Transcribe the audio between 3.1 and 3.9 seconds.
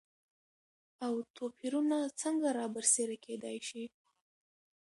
کېداي شي؟